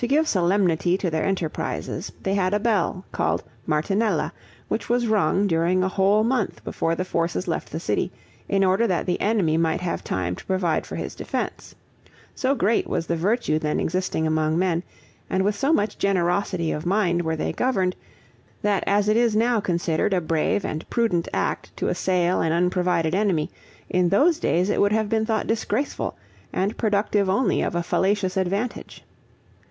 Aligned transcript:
To 0.00 0.06
give 0.06 0.28
solemnity 0.28 0.98
to 0.98 1.08
their 1.10 1.24
enterprises, 1.24 2.12
they 2.22 2.34
had 2.34 2.52
a 2.52 2.60
bell 2.60 3.06
called 3.12 3.42
Martinella, 3.66 4.30
which 4.68 4.90
was 4.90 5.06
rung 5.06 5.46
during 5.46 5.82
a 5.82 5.88
whole 5.88 6.22
month 6.22 6.62
before 6.64 6.94
the 6.94 7.02
forces 7.04 7.48
left 7.48 7.72
the 7.72 7.80
city, 7.80 8.12
in 8.46 8.62
order 8.62 8.86
that 8.86 9.06
the 9.06 9.18
enemy 9.22 9.56
might 9.56 9.80
have 9.80 10.04
time 10.04 10.36
to 10.36 10.44
provide 10.44 10.84
for 10.84 10.96
his 10.96 11.14
defense; 11.14 11.74
so 12.34 12.54
great 12.54 12.86
was 12.86 13.06
the 13.06 13.16
virtue 13.16 13.58
then 13.58 13.80
existing 13.80 14.26
among 14.26 14.58
men, 14.58 14.82
and 15.30 15.42
with 15.42 15.54
so 15.56 15.72
much 15.72 15.96
generosity 15.96 16.72
of 16.72 16.84
mind 16.84 17.22
were 17.22 17.34
they 17.36 17.54
governed, 17.54 17.96
that 18.60 18.84
as 18.86 19.08
it 19.08 19.16
is 19.16 19.34
now 19.34 19.60
considered 19.60 20.12
a 20.12 20.20
brave 20.20 20.62
and 20.62 20.86
prudent 20.90 21.26
act 21.32 21.74
to 21.74 21.88
assail 21.88 22.42
an 22.42 22.52
unprovided 22.52 23.14
enemy, 23.14 23.50
in 23.88 24.10
those 24.10 24.38
days 24.38 24.68
it 24.68 24.78
would 24.78 24.92
have 24.92 25.08
been 25.08 25.24
thought 25.24 25.46
disgraceful, 25.46 26.14
and 26.52 26.76
productive 26.76 27.30
only 27.30 27.62
of 27.62 27.74
a 27.74 27.82
fallacious 27.82 28.36
advantage. 28.36 29.02